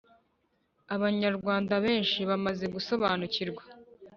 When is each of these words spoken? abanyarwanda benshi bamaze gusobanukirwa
abanyarwanda 0.95 1.73
benshi 1.85 2.19
bamaze 2.29 2.65
gusobanukirwa 2.75 3.63